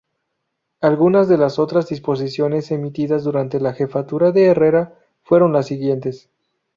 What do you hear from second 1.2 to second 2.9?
de las otras disposiciones